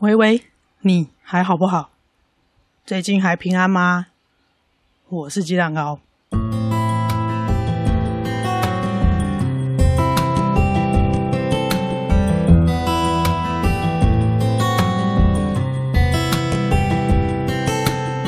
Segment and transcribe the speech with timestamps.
[0.00, 0.42] 喂喂，
[0.82, 1.90] 你还好不好？
[2.86, 4.06] 最近还平安吗？
[5.08, 5.98] 我是鸡蛋糕。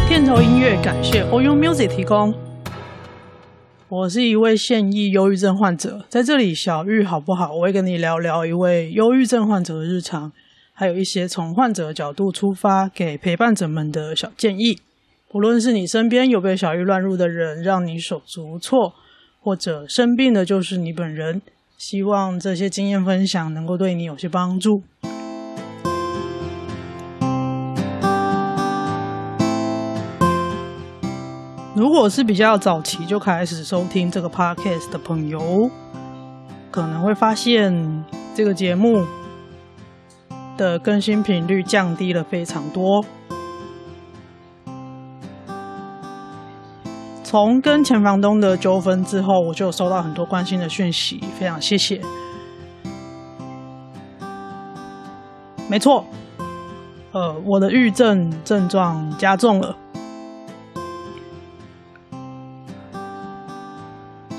[0.09, 2.35] 片头音乐感谢 Oyo Music 提供。
[3.87, 7.53] 我是一位现役忧郁症患者，在这里小玉好不好？
[7.53, 10.33] 我会跟你聊聊一位忧郁症患者的日常。
[10.81, 14.81] 还有一些从患者角度出发，给陪伴者们的小建议。
[15.35, 18.95] 无论是你身边有被小郁乱入的人，让你手足无措，
[19.43, 21.43] 或者生病的就是你本人，
[21.77, 24.83] 希望这些经验分享能够对你有些帮助。
[31.77, 35.71] 如果是比较早期就开始收听这个 podcast 的朋友，
[36.71, 38.03] 可能会发现
[38.35, 39.05] 这个节目。
[40.61, 43.03] 的更新频率降低了非常多。
[47.25, 51.99] 从跟前房东的纠纷之后，我就收到很多关心的讯息，非常谢谢。
[55.67, 56.05] 没错，
[57.13, 59.75] 呃，我的郁症症状加重了，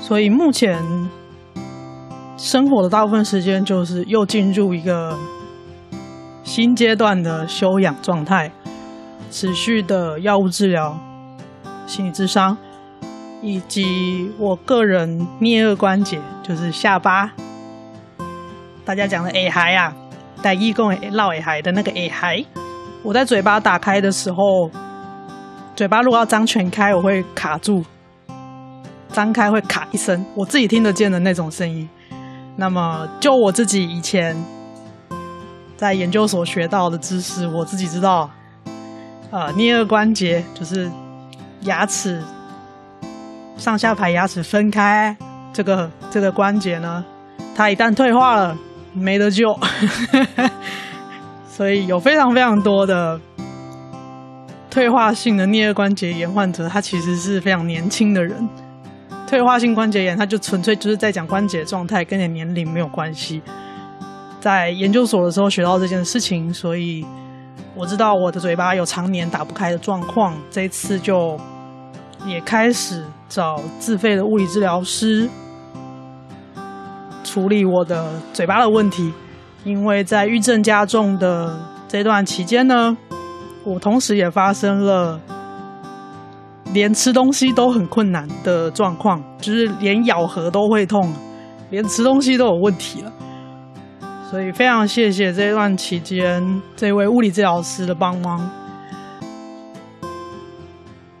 [0.00, 0.80] 所以目前
[2.36, 5.18] 生活的大部分时间就是又进入一个。
[6.54, 8.52] 新阶段的休养状态，
[9.30, 10.94] 持续的药物治疗、
[11.86, 12.54] 心理智商，
[13.40, 17.32] 以及我个人颞顎关节，就是下巴，
[18.84, 19.96] 大家讲的耳海啊，
[20.42, 22.44] 带义工绕耳海的那个耳海，
[23.02, 24.70] 我在嘴巴打开的时候，
[25.74, 27.82] 嘴巴如果要张全开，我会卡住，
[29.08, 31.88] 张开会卡一声，我自己听得见的那种声音。
[32.56, 34.36] 那么，就我自己以前。
[35.82, 38.30] 在研究所学到的知识，我自己知道，
[39.32, 40.88] 呃，颞颌关节就是
[41.62, 42.22] 牙齿
[43.56, 45.16] 上下排牙齿分开
[45.52, 47.04] 这个这个关节呢，
[47.56, 48.56] 它一旦退化了，
[48.92, 49.58] 没得救，
[51.50, 53.20] 所以有非常非常多的
[54.70, 58.48] 退化性的颞颌关节炎患者，他其实是非常年轻的人。
[59.26, 63.42] 退化性关节炎，它就纯粹就是在讲关节状态，跟你年龄没有关系。
[64.42, 67.06] 在研究所的时候学到这件事情，所以
[67.76, 70.36] 我知道我的嘴巴有常年打不开的状况。
[70.50, 71.38] 这一次就
[72.26, 75.28] 也开始找自费的物理治疗师
[77.22, 79.12] 处理我的嘴巴的问题。
[79.62, 82.96] 因为在郁症加重的这段期间呢，
[83.62, 85.20] 我同时也发生了
[86.72, 91.14] 连吃东西都很困难的状况，就是连咬合都会痛，
[91.70, 93.12] 连吃东西都有问题了。
[94.32, 96.42] 所以非常谢谢这段期间
[96.74, 98.48] 这位物理治疗师的帮忙，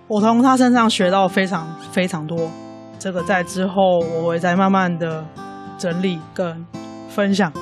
[0.08, 2.50] 我从他身上学到非常非常多。
[2.98, 5.22] 这个在之后我会再慢慢的
[5.76, 6.66] 整理跟
[7.10, 7.52] 分享，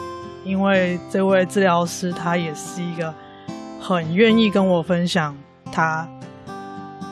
[0.45, 3.13] 因为这位治疗师他也是一个
[3.81, 5.37] 很愿意跟我分享
[5.73, 6.09] 他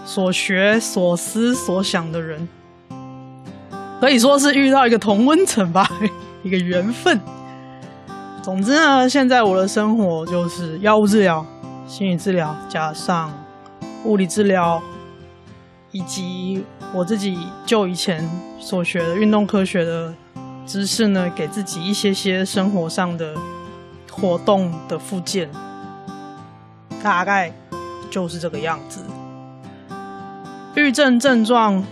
[0.04, 2.48] 所学所思所想的人，
[4.00, 5.90] 可以说是遇到一个同温层吧，
[6.44, 7.20] 一个缘分。
[8.42, 11.44] 总之呢，现在我的生活就是药物治疗、
[11.86, 13.30] 心理治疗，加上
[14.04, 14.80] 物理治疗，
[15.90, 18.26] 以及我自己就以前
[18.58, 20.14] 所学的运动科学的
[20.64, 23.34] 知识呢，给自己一些些生活上的
[24.10, 25.50] 活动的附件，
[27.02, 27.52] 大概
[28.10, 29.02] 就是这个样子。
[30.74, 31.84] 郁症症状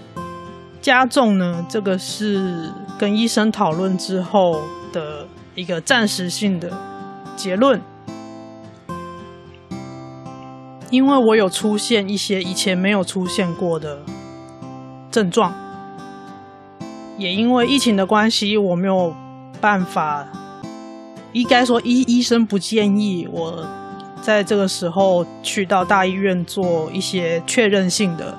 [0.80, 5.26] 加重呢，这个是跟医生讨论之后的。
[5.56, 6.70] 一个暂时性的
[7.34, 7.80] 结论，
[10.90, 14.02] 因为我有出现一些以前没有出现过的
[15.10, 15.54] 症状，
[17.16, 19.14] 也因为疫情的关系，我没有
[19.58, 20.28] 办法，
[21.32, 23.66] 应该说医医生不建议我
[24.20, 28.36] 在这个时候去到大医院做一些确认性的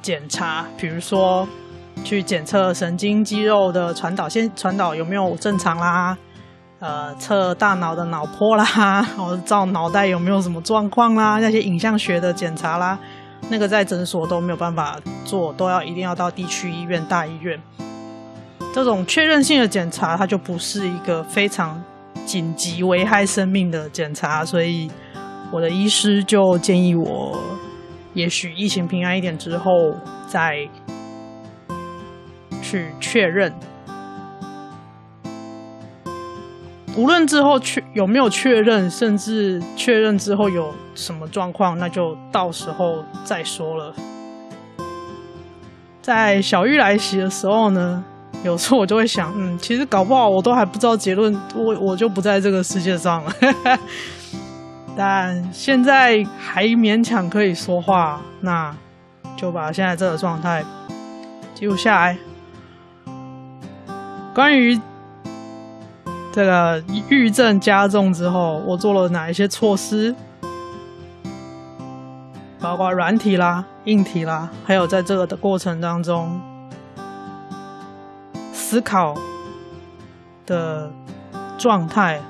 [0.00, 1.48] 检查，比如说
[2.04, 6.16] 去检测神经肌肉的传导线传导有没有正常啦。
[6.80, 12.98] 呃，测大脑的脑波啦，或 者照脑袋有没有什么状况啦，那些影像学的检查啦，
[13.48, 17.58] 那个在诊所都没有办法做，都要一定要到地区医院、大医院。
[18.74, 21.82] 这种确认性的检查，它就不是一个非常
[22.26, 24.90] 紧急、危害生命的检查，所以
[25.50, 27.40] 我的医师就建议我，
[28.12, 29.94] 也许疫情平安一点之后
[30.26, 30.68] 再
[32.60, 33.50] 去确认。
[36.96, 43.92] 无论之后确有没有确认，甚至确认之后有什么状况，那就到时候再说了。
[46.00, 48.04] 在小玉来袭的时候呢，
[48.44, 53.32] 有时候我就会想，嗯，其实搞不好我都还不知道结论，我我就不在这个世界上了。
[54.96, 58.72] 但现在还勉强可以说话，那
[59.36, 60.64] 就把现在这个状态
[61.54, 62.16] 记录下来。
[64.32, 64.80] 关于
[66.34, 70.12] 这个抑郁症加重之后，我做了哪一些措施？
[72.58, 76.40] 包括软体啦、硬体啦，还有在这个的过程当中
[78.52, 79.14] 思考
[80.44, 80.90] 的
[81.56, 82.20] 状态，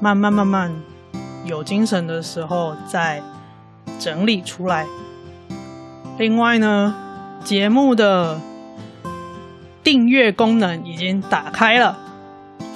[0.00, 0.72] 慢慢慢慢。
[1.44, 3.22] 有精神的时候再
[4.00, 4.86] 整理出来。
[6.18, 6.92] 另外呢，
[7.44, 8.40] 节目的
[9.84, 11.98] 订阅功能已经打开了。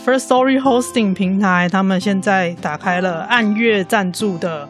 [0.09, 4.67] Firstory Hosting 平台他们现在打开了按月赞助的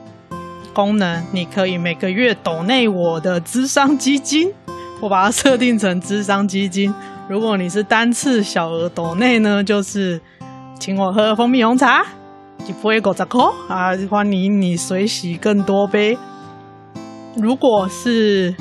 [0.74, 4.52] 功能，你可以每个月抖内我的咨商基金，
[5.00, 6.92] 我把它设定成咨商基金。
[7.28, 10.20] 如果你是单次小额抖内呢，就是
[10.80, 12.04] 请我喝蜂蜜红茶。
[12.82, 13.92] 不会狗杂扣啊！
[14.10, 16.18] 欢迎你随喜更多杯。
[17.36, 18.52] 如果是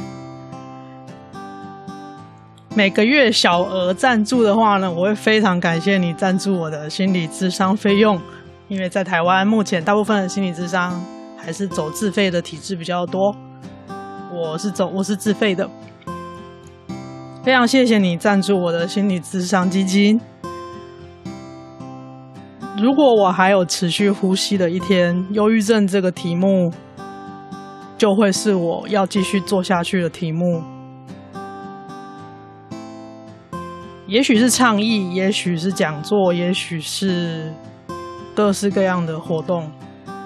[2.77, 8.21] 每个月小额赞助的话呢，我会非常感谢你赞助我的心理智商费用，
[8.68, 11.03] 因为在台湾目前大部分的心理智商
[11.35, 13.35] 还是走自费的体制比较多。
[14.31, 15.68] 我是走我是自费的，
[17.44, 20.21] 非常谢谢你赞助我的心理智商基金。
[22.80, 26.71] 如果我还有持续呼吸的一天，忧郁症这个题目
[27.97, 30.62] 就会是我要继续做下去的题目。
[34.07, 37.54] 也许是倡议，也许是讲座，也许是
[38.33, 39.69] 各式各样的活动，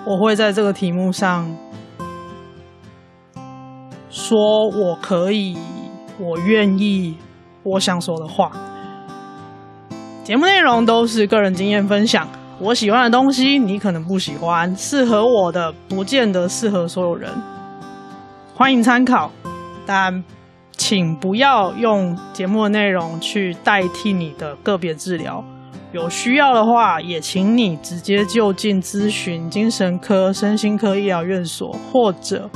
[0.06, 1.52] 我会在这个题目上
[4.12, 4.38] 说
[4.70, 5.58] 我可以，
[6.20, 7.18] 我愿意，
[7.64, 8.52] 我想说的话。
[10.24, 12.28] 节目内容都是个人经验分享。
[12.60, 17.32] 我喜欢的东西，你可能不喜欢；适合我的，不见得适合所有人。
[18.54, 19.32] 欢迎参考，
[19.88, 20.24] 但
[20.78, 25.44] 请不要用节目的内容去代替你的个别治疗。
[25.92, 32.50] 有需要的话，也请你直接就近咨询精神科、身心科医疗院所或者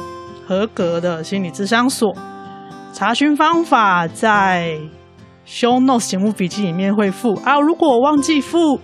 [0.48, 2.16] 合格的心理咨商所。
[2.94, 4.80] 查询方法在
[5.48, 7.60] Show Notes 节目笔记里面会附啊。
[7.60, 8.80] 如果我忘记附。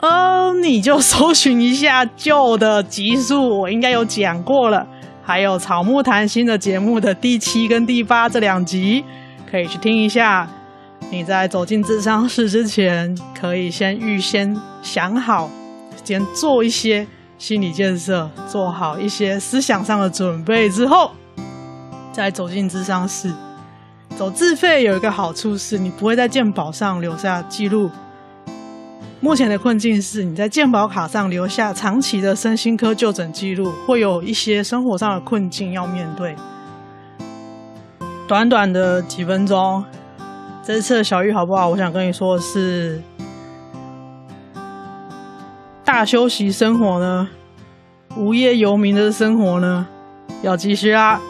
[0.00, 4.84] 呃，你就搜寻一下旧的集数，我应该有讲过了。
[5.24, 9.04] 还有草木谈心的节目的第七跟第八这两集，
[9.48, 10.48] 可以去听一下。
[11.10, 15.48] 你在走进智商室之前，可以先预先想好，
[16.02, 17.06] 先做一些
[17.38, 21.12] 心理建设，做好一些思想上的准备之后，
[22.12, 23.32] 再走进智商室。
[24.16, 27.90] 走自费有一个好处是，你不会在健保上留下记录。
[29.22, 36.34] 目前的困境是，你在健保卡上留下长期的身心科就诊记录，会有一些生活上的困境要面对。
[38.26, 39.84] 短短的几分钟，
[40.64, 41.68] 这次的小玉好不好？
[41.68, 43.00] 我想跟你说的是，
[45.84, 47.28] 大休息生活呢，
[48.16, 49.86] 无业游民的生活呢，
[50.42, 51.20] 要继续啊。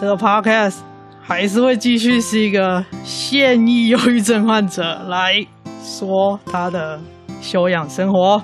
[0.00, 0.78] 这个 podcast
[1.22, 5.46] 还是会继续是一个现役忧郁症患者来。
[5.86, 6.98] 说他的
[7.40, 8.42] 修养生活，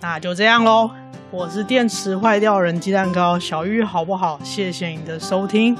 [0.00, 0.90] 那就这样喽。
[1.30, 4.40] 我是电池坏掉人鸡蛋糕小玉，好不好？
[4.42, 5.76] 谢谢你的收听，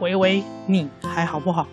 [0.00, 1.66] 喂喂，你还好不好？